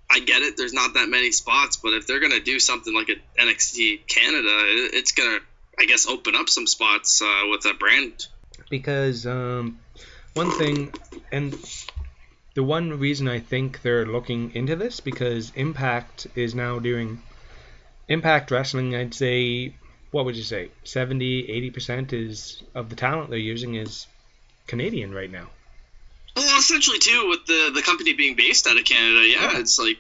[0.10, 0.56] I get it.
[0.56, 4.48] There's not that many spots, but if they're gonna do something like a NXT Canada,
[4.48, 5.40] it, it's gonna,
[5.80, 8.28] I guess, open up some spots uh, with that brand.
[8.70, 9.80] Because um,
[10.34, 10.94] one thing,
[11.32, 11.54] and
[12.56, 17.22] the one reason I think they're looking into this because Impact is now doing
[18.08, 18.96] Impact Wrestling.
[18.96, 19.74] I'd say,
[20.12, 24.08] what would you say, 70, 80 percent is of the talent they're using is
[24.68, 25.48] Canadian right now.
[26.36, 29.60] Well, essentially too, with the the company being based out of Canada, yeah, Yeah.
[29.60, 29.98] it's like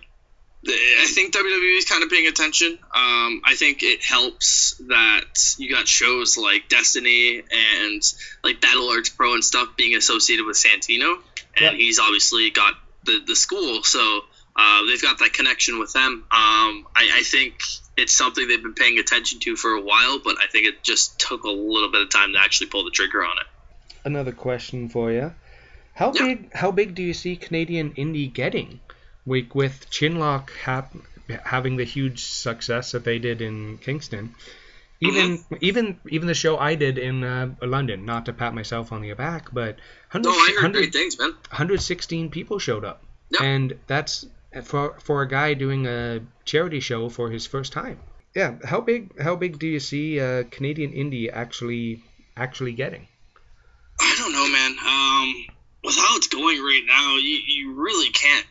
[0.67, 2.71] I think WWE is kind of paying attention.
[2.93, 5.25] Um, I think it helps that
[5.58, 8.01] you got shows like Destiny and
[8.43, 11.17] like Battle Arts Pro and stuff being associated with Santino,
[11.58, 11.71] and Yeah.
[11.73, 12.73] he's obviously got
[13.04, 14.21] the the school, so
[14.56, 16.23] uh, they've got that connection with them.
[16.32, 17.56] Um, I, I think
[17.97, 21.19] it's something they've been paying attention to for a while, but I think it just
[21.19, 23.47] took a little bit of time to actually pull the trigger on it.
[24.04, 25.34] Another question for you.
[25.93, 26.23] How Yeah.
[26.23, 26.54] big?
[26.54, 28.80] How big do you see Canadian indie getting?
[29.26, 30.94] With with Chinlock hap-
[31.44, 34.36] having the huge success that they did in Kingston,
[35.02, 35.56] even Mm-hmm.
[35.62, 38.06] even even the show I did in uh, London.
[38.06, 39.78] Not to pat myself on the back, but
[40.12, 41.32] 100, No, I heard great things, man.
[41.50, 43.44] 116 people showed up, Yeah.
[43.44, 44.26] and that's
[44.64, 48.00] for for a guy doing a charity show for his first time.
[48.36, 52.04] Yeah, how big how big do you see uh, Canadian indie actually
[52.38, 53.08] actually getting?
[54.00, 54.72] I don't know, man.
[54.86, 55.46] Um,
[55.84, 58.46] with how it's going right now, you, you really can't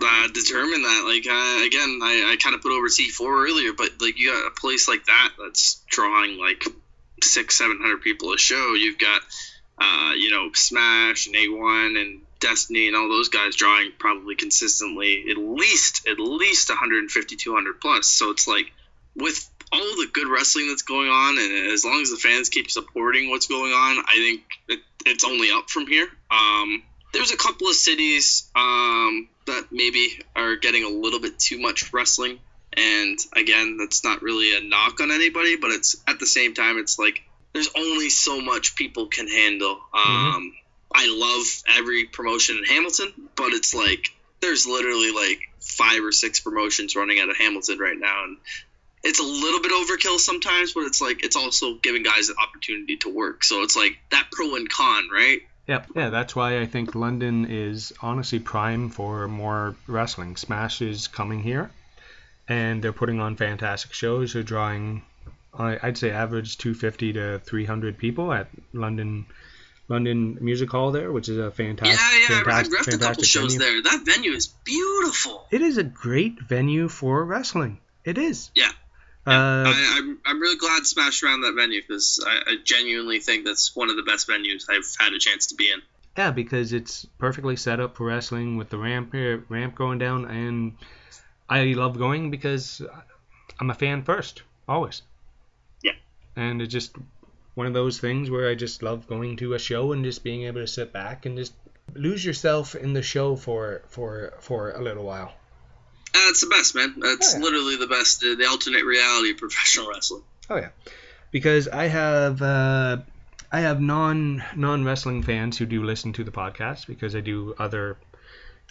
[0.00, 1.04] uh, determine that.
[1.04, 4.46] Like, uh, again, I, I kind of put over C4 earlier, but like you got
[4.46, 6.64] a place like that that's drawing like
[7.22, 8.74] six, seven hundred people a show.
[8.74, 9.22] You've got,
[9.78, 15.26] uh, you know, Smash and A1 and Destiny and all those guys drawing probably consistently
[15.30, 18.06] at least at least 150, 200 plus.
[18.06, 18.72] So it's like
[19.14, 22.70] with all the good wrestling that's going on, and as long as the fans keep
[22.70, 26.08] supporting what's going on, I think it, it's only up from here.
[26.30, 31.60] Um, there's a couple of cities um, that maybe are getting a little bit too
[31.60, 32.38] much wrestling,
[32.72, 36.78] and again, that's not really a knock on anybody, but it's at the same time,
[36.78, 37.22] it's like
[37.52, 39.78] there's only so much people can handle.
[39.92, 40.54] Um,
[40.94, 44.08] I love every promotion in Hamilton, but it's like
[44.40, 48.38] there's literally like five or six promotions running out of Hamilton right now, and
[49.02, 52.96] it's a little bit overkill sometimes, but it's like it's also giving guys an opportunity
[52.98, 53.44] to work.
[53.44, 55.42] So it's like that pro and con, right?
[55.68, 55.86] Yep.
[55.94, 60.36] Yeah, that's why I think London is honestly prime for more wrestling.
[60.36, 61.70] Smash is coming here,
[62.48, 64.32] and they're putting on fantastic shows.
[64.32, 65.02] They're drawing,
[65.56, 69.26] I- I'd say, average 250 to 300 people at London,
[69.88, 72.38] London Music Hall there, which is a fantastic, yeah, yeah.
[72.40, 73.82] I've fantastic, refed a couple shows venue.
[73.82, 73.92] there.
[73.92, 75.46] That venue is beautiful.
[75.50, 77.78] It is a great venue for wrestling.
[78.04, 78.50] It is.
[78.56, 78.72] Yeah.
[79.24, 83.44] Uh, I, I'm, I'm really glad Smash around that venue because I, I genuinely think
[83.44, 85.80] that's one of the best venues I've had a chance to be in.
[86.16, 90.26] Yeah, because it's perfectly set up for wrestling with the ramp here, ramp going down,
[90.26, 90.74] and
[91.48, 92.82] I love going because
[93.60, 95.02] I'm a fan first, always.
[95.82, 95.92] Yeah.
[96.36, 96.96] And it's just
[97.54, 100.42] one of those things where I just love going to a show and just being
[100.44, 101.54] able to sit back and just
[101.94, 105.32] lose yourself in the show for for for a little while.
[106.14, 106.94] Uh, it's the best, man.
[106.98, 107.44] That's Oh, yeah.
[107.44, 108.22] literally the best.
[108.24, 110.22] Uh, the alternate reality of professional wrestling.
[110.50, 110.68] Oh yeah,
[111.30, 112.98] because I have uh,
[113.50, 117.54] I have non non wrestling fans who do listen to the podcast because I do
[117.58, 117.96] other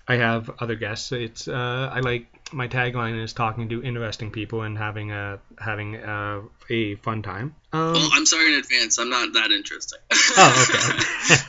[0.08, 1.12] I have other guests.
[1.12, 5.96] It's uh, I like my tagline is talking to interesting people and having a having
[5.96, 7.56] a, a fun time.
[7.74, 9.00] Um, well, I'm sorry in advance.
[9.00, 10.00] I'm not that interesting.
[10.12, 10.68] oh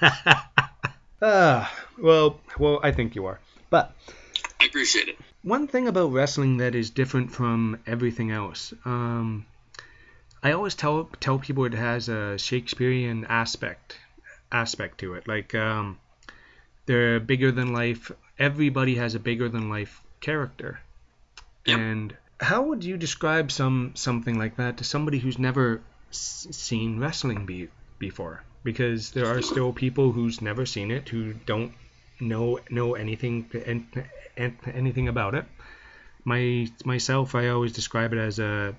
[0.22, 0.38] okay.
[1.20, 1.66] uh,
[1.98, 3.92] well well I think you are, but
[4.60, 5.16] I appreciate it.
[5.42, 8.72] One thing about wrestling that is different from everything else.
[8.84, 9.46] Um,
[10.42, 13.98] I always tell tell people it has a Shakespearean aspect
[14.50, 15.28] aspect to it.
[15.28, 15.98] Like um,
[16.86, 18.10] they're bigger than life.
[18.38, 20.80] Everybody has a bigger than life character.
[21.66, 21.78] Yep.
[21.78, 26.98] And how would you describe some something like that to somebody who's never s- seen
[26.98, 28.42] wrestling be, before?
[28.64, 31.72] Because there are still people who's never seen it who don't
[32.20, 34.04] know know anything an- an-
[34.36, 35.44] anything about it.
[36.24, 38.74] My myself, I always describe it as a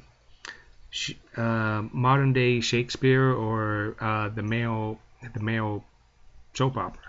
[1.36, 5.00] uh, modern day Shakespeare or uh, the male
[5.34, 5.84] the male
[6.54, 7.02] soap opera.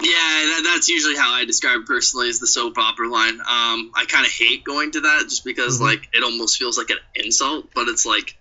[0.00, 3.34] Yeah, that, that's usually how I describe it personally is the soap opera line.
[3.40, 5.84] Um, I kind of hate going to that just because Mhm.
[5.84, 8.36] like it almost feels like an insult, but it's like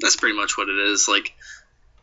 [0.00, 1.08] that's pretty much what it is.
[1.08, 1.32] Like,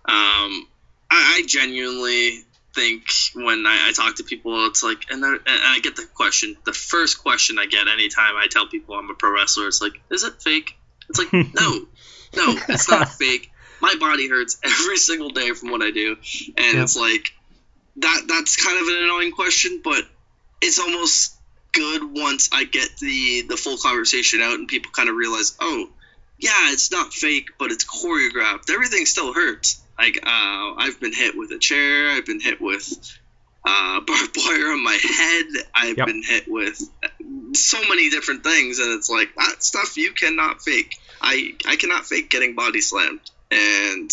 [0.06, 0.68] um,
[1.12, 3.04] I, I genuinely think
[3.36, 6.56] when I, I talk to people, it's like, and, and I get the question.
[6.66, 10.02] The first question I get anytime I tell people I'm a pro wrestler, it's like,
[10.10, 10.76] is it fake?
[11.10, 11.86] It's like, no,
[12.36, 13.52] no, it's not fake.
[13.82, 16.16] My body hurts every single day from what I do,
[16.58, 16.84] and Yep.
[16.84, 17.34] it's like
[17.98, 18.22] that.
[18.28, 20.04] That's kind of an annoying question, but
[20.62, 21.36] it's almost
[21.74, 25.90] good once I get the the full conversation out and people kind of realize, oh,
[26.40, 28.70] yeah, it's not fake, but it's choreographed.
[28.70, 29.82] Everything still hurts.
[29.98, 32.10] Like uh, I've been hit with a chair.
[32.12, 32.88] I've been hit with
[33.66, 35.64] uh, barbed wire on my head.
[35.74, 36.08] I've Yep.
[36.08, 36.82] been hit with
[37.54, 40.98] so many different things, and it's like that stuff you cannot fake.
[41.22, 44.12] I I cannot fake getting body slammed, and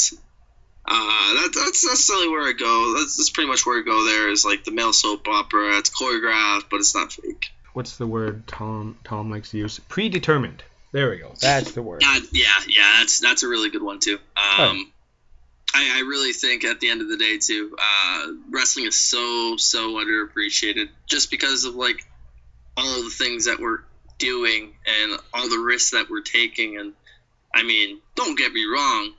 [0.87, 2.95] uh, that, that's necessarily where I go.
[2.99, 4.05] That's, that's pretty much where I go.
[4.05, 5.79] There is like the male soap opera.
[5.79, 7.47] It's choreographed, but it's not fake.
[7.73, 9.79] What's the word Tom Tom likes to use?
[9.89, 10.63] Predetermined.
[10.93, 11.35] There we go.
[11.41, 12.03] That's the word.
[12.03, 12.97] Yeah, yeah, yeah.
[12.99, 14.19] That's that's a really good one too.
[14.37, 14.93] Um,
[15.73, 19.57] I, I really think at the end of the day too, uh, wrestling is so
[19.57, 22.05] so underappreciated just because of like
[22.77, 23.81] all the things that we're
[24.19, 26.77] doing and all the risks that we're taking.
[26.77, 26.93] And
[27.55, 29.13] I mean, don't get me wrong,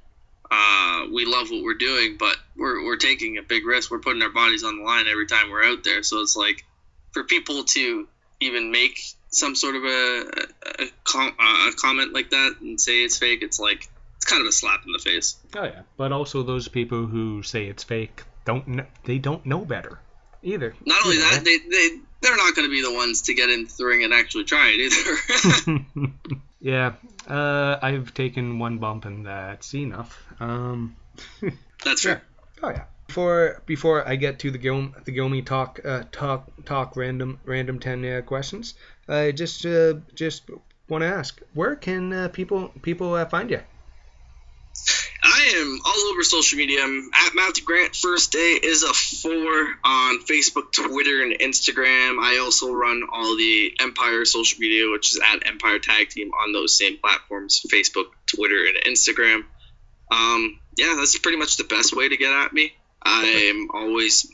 [0.52, 3.90] uh, we love what we're doing, but we're we're taking a big risk.
[3.90, 6.04] We're putting our bodies on the line every time we're out there.
[6.04, 6.66] So it's like
[7.14, 8.08] for people to
[8.42, 9.00] even make
[9.32, 10.46] some sort of a,
[10.80, 14.48] a, com- a comment like that and say it's fake, it's like it's kind of
[14.48, 15.36] a slap in the face.
[15.56, 19.66] Oh yeah, but also those people who say it's fake don't kn- they don't know
[19.66, 20.00] better
[20.44, 20.76] either.
[20.86, 21.30] Not only You know.
[21.32, 24.04] that, they they they're not going to be the ones to get into the ring
[24.04, 26.12] and actually try it either.
[26.60, 26.94] yeah,
[27.28, 30.22] uh, I've taken one bump and that's enough.
[30.40, 30.96] Um,
[31.84, 32.22] That's fair.
[32.64, 32.84] oh yeah.
[33.08, 37.80] Before before I get to the Gom the Gomi talk uh, talk talk random random
[37.80, 38.76] ten uh, questions,
[39.12, 40.44] I just uh, just
[40.88, 43.60] want to ask where can uh, people people uh, find you?
[45.24, 46.82] I am all over social media.
[46.82, 47.96] I'm at Matthew Grant.
[47.96, 52.24] First day is a four on Facebook, Twitter, and Instagram.
[52.24, 56.54] I also run all the Empire social media, which is at Empire Tag Team on
[56.54, 59.44] those same platforms: Facebook, Twitter, and Instagram.
[60.10, 62.74] Um, yeah, that's pretty much the best way to get at me.
[63.04, 64.32] I'm always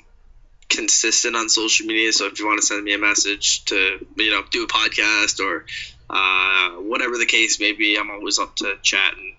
[0.70, 4.32] consistent on social media, so if you want to send me a message to you
[4.32, 5.66] know do a podcast or
[6.10, 9.34] uh, whatever the case may be, I'm always up to chat and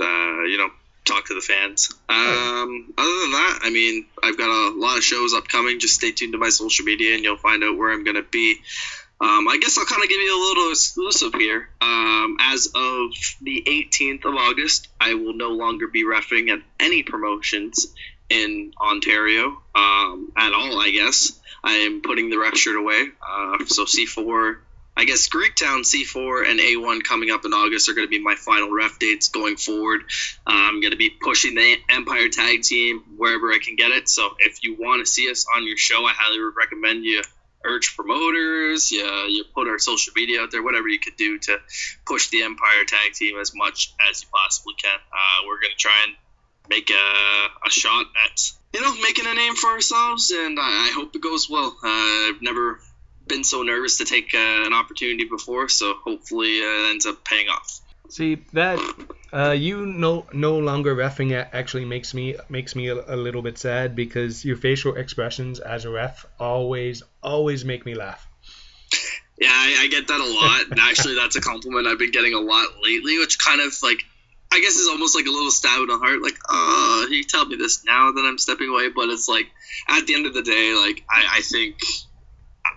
[0.00, 0.70] uh, you know
[1.04, 1.90] talk to the fans.
[2.08, 5.78] Um, other than that, I mean, I've got a lot of shows upcoming.
[5.78, 8.56] Just stay tuned to my social media, and you'll find out where I'm gonna be.
[9.20, 11.68] Um, I guess I'll kind of give you a little exclusive here.
[11.80, 17.04] Um, as of the 18th of August, I will no longer be refing at any
[17.04, 17.94] promotions
[18.30, 20.80] in Ontario um, at all.
[20.80, 23.06] I guess I am putting the ref shirt away.
[23.22, 24.58] Uh, so C4,
[24.96, 28.34] I guess Greektown C4 and A1 coming up in August are going to be my
[28.36, 30.02] final ref dates going forward.
[30.46, 34.08] Uh, I'm going to be pushing the Empire Tag Team wherever I can get it.
[34.08, 37.22] So if you want to see us on your show, I highly would recommend you
[37.64, 41.58] urge promoters, you, you put our social media out there, whatever you could do to
[42.06, 44.98] push the Empire Tag Team as much as you possibly can.
[45.12, 46.14] Uh, we're going to try and
[46.68, 50.92] make a, a shot at you know making a name for ourselves, and I, I
[50.94, 51.76] hope it goes well.
[51.82, 52.80] Uh, I've never
[53.26, 57.24] been so nervous to take uh, an opportunity before, so hopefully uh, it ends up
[57.24, 57.80] paying off.
[58.10, 58.78] See that
[59.32, 63.40] uh, you no no longer refing it actually makes me makes me a, a little
[63.40, 68.26] bit sad because your facial expressions as a ref always always make me laugh.
[69.40, 72.34] Yeah, I, I get that a lot, and actually, that's a compliment I've been getting
[72.34, 74.04] a lot lately, which kind of like,
[74.54, 76.22] I guess it's almost like a little stab in the heart.
[76.22, 79.46] Like, uh, oh, you tell me this now that I'm stepping away, but it's like,
[79.88, 81.80] at the end of the day, like, I, I think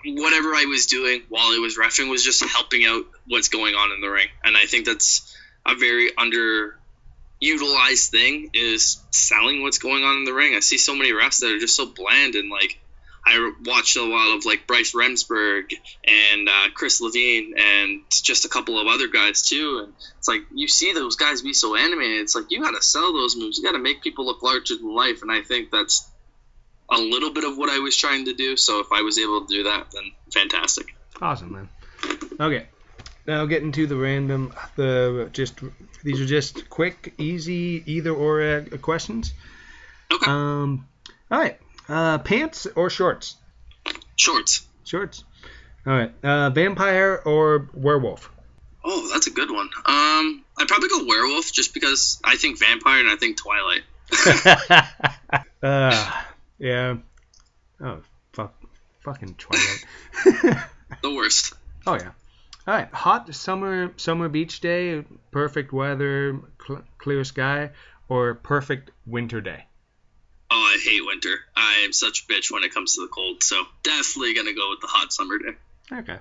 [0.04, 3.92] whatever I was doing while I was refing was just helping out what's going on
[3.92, 5.38] in the ring, and I think that's
[5.68, 10.56] a very underutilized thing is selling what's going on in the ring.
[10.56, 12.80] I see so many refs that are just so bland and like.
[13.28, 15.74] I watched a lot of like Bryce Remsburg
[16.06, 19.82] and uh, Chris Levine and just a couple of other guys too.
[19.84, 22.22] And it's like you see those guys be so animated.
[22.22, 23.58] It's like you got to sell those moves.
[23.58, 25.24] You got to make people look larger than life.
[25.24, 26.10] And I think that's
[26.90, 28.56] a little bit of what I was trying to do.
[28.56, 30.96] So if I was able to do that, then fantastic.
[31.22, 31.70] Awesome, man.
[32.40, 32.68] Okay,
[33.26, 35.60] now getting to the random the just
[36.02, 39.34] these are just quick, easy either or uh, questions.
[40.14, 40.32] Okay.
[40.32, 40.88] Um,
[41.30, 41.60] all right.
[41.90, 43.36] Uh, pants or shorts?
[44.16, 44.66] Shorts.
[44.84, 45.24] Shorts.
[45.86, 46.12] All right.
[46.24, 48.30] Uh, vampire or werewolf?
[48.84, 49.70] Oh, that's a good one.
[49.86, 53.84] Um, I'd probably go werewolf just because I think vampire and I think Twilight.
[55.64, 56.22] uh,
[56.60, 56.96] yeah.
[57.82, 58.00] Oh,
[58.34, 58.54] fuck.
[59.02, 60.58] Fucking Twilight.
[61.04, 61.54] The worst.
[61.86, 62.12] oh, yeah.
[62.66, 62.88] All right.
[62.94, 67.72] Hot summer summer beach day, perfect weather, cl- clear sky,
[68.08, 69.67] or perfect winter day?
[70.50, 71.36] Oh, I hate winter.
[71.56, 73.44] I am such a bitch when it comes to the cold.
[73.44, 75.58] So definitely gonna go with the hot summer day.
[75.92, 76.20] Okay.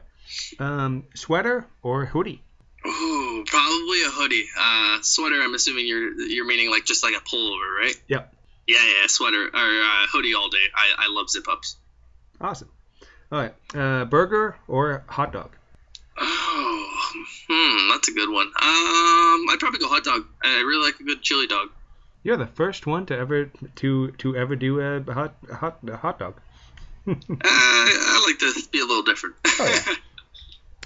[0.58, 2.42] Um, sweater or hoodie?
[2.84, 4.46] Ooh, probably a hoodie.
[4.58, 5.40] Uh, sweater.
[5.40, 7.94] I'm assuming you're you're meaning like just like a pullover, right?
[8.08, 8.34] Yep.
[8.66, 10.64] Yeah, yeah, sweater or uh, hoodie all day.
[10.74, 11.76] I, I love zip ups.
[12.40, 12.70] Awesome.
[13.30, 13.54] All right.
[13.74, 15.50] Uh, burger or hot dog?
[16.18, 17.12] Oh,
[17.48, 18.46] hmm, that's a good one.
[18.46, 20.26] Um, I'd probably go hot dog.
[20.42, 21.68] I really like a good chili dog.
[22.26, 23.44] You're the first one to ever
[23.76, 26.34] to to ever do a hot hot a hot dog.
[27.06, 29.36] Uh, I like to be a little different.
[29.46, 29.94] Oh, yeah.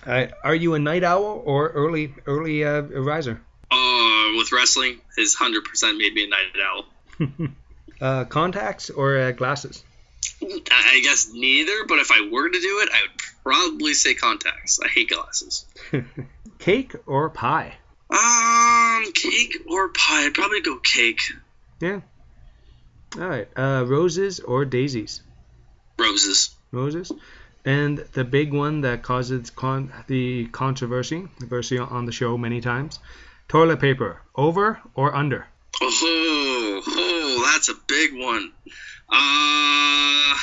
[0.07, 0.33] Right.
[0.45, 3.41] Are you a night owl or early early uh, riser?
[3.71, 6.85] Oh, with wrestling, his hundred percent made me a night owl.
[8.03, 9.83] uh, contacts or uh, glasses?
[10.43, 14.79] I guess neither, but if I were to do it, I would probably say contacts.
[14.79, 15.65] I hate glasses.
[16.59, 17.77] Cake or pie?
[18.11, 20.27] Um, cake or pie?
[20.27, 21.21] I'd probably go cake.
[21.81, 22.01] Yeah.
[23.17, 23.49] All right.
[23.57, 25.23] Uh, roses or daisies?
[25.99, 26.51] Roses.
[26.73, 27.13] Roses.
[27.65, 32.99] And the big one that causes con- the controversy, controversy on the show many times.
[33.49, 35.47] Toilet paper, over or under?
[35.83, 38.53] Oh, oh, that's a big one.
[39.09, 40.37] Uh,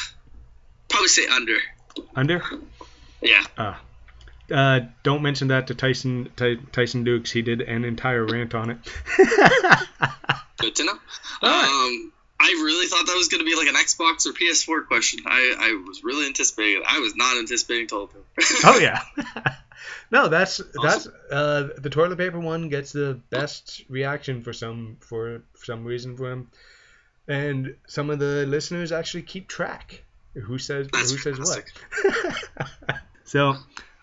[0.89, 1.57] probably say under.
[2.15, 2.43] Under?
[3.21, 3.43] Yeah.
[3.57, 3.75] Uh,
[4.51, 7.31] uh, don't mention that to Tyson Ty, Tyson Dux.
[7.31, 8.77] He did an entire rant on it.
[10.57, 10.93] Good to know.
[11.41, 15.21] Um, I really thought that was going to be like an Xbox or PS4 question.
[15.25, 16.83] I, I was really anticipating it.
[16.87, 18.45] I was not anticipating toilet paper.
[18.65, 19.01] oh yeah.
[20.11, 25.43] no, that's that's uh, the toilet paper one gets the best reaction for some for
[25.63, 26.49] some reason for him,
[27.27, 30.03] and some of the listeners actually keep track.
[30.33, 31.63] Who says That's who says what?
[33.23, 33.55] so,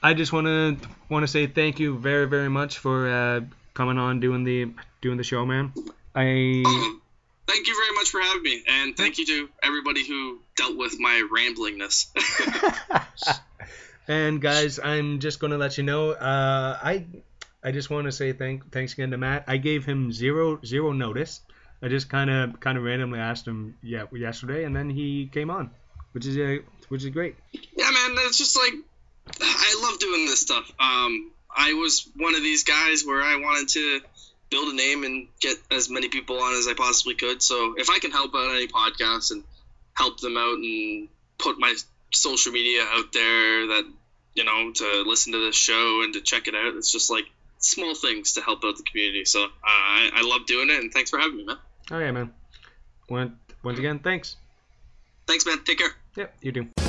[0.04, 0.76] I just want to
[1.08, 3.40] want to say thank you very very much for uh,
[3.72, 5.72] coming on doing the doing the show, man.
[6.14, 7.00] I Um,
[7.46, 11.00] thank you very much for having me, and thank you to everybody who dealt with
[11.00, 12.08] my ramblingness.
[14.08, 16.10] and guys, I'm just gonna let you know.
[16.10, 17.06] Uh, I
[17.62, 19.44] I just want to say thank thanks again to Matt.
[19.48, 21.40] I gave him zero zero notice.
[21.80, 25.48] I just kind of kind of randomly asked him yeah yesterday, and then he came
[25.48, 25.70] on,
[26.12, 27.36] which is uh, which is great.
[27.52, 28.74] yeah, man, it's just like
[29.40, 30.70] I love doing this stuff.
[30.78, 34.00] Um, I was one of these guys where I wanted to
[34.50, 37.42] build a name and get as many people on as I possibly could.
[37.42, 39.44] So if I can help out any podcasts and
[39.94, 41.08] help them out and
[41.38, 41.74] put my
[42.12, 43.84] social media out there that
[44.34, 47.24] you know to listen to this show and to check it out, it's just like
[47.58, 49.24] small things to help out the community.
[49.24, 51.56] So uh, I, I love doing it, and thanks for having me, man.
[51.90, 52.32] Oh yeah, man.
[53.08, 54.36] Once once again, thanks.
[55.26, 55.64] Thanks, man.
[55.64, 55.90] Take care.
[56.16, 56.83] Yep, you do.